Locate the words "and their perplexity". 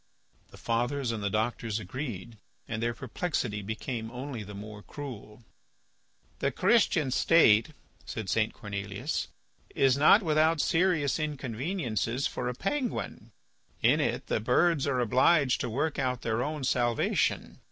2.67-3.61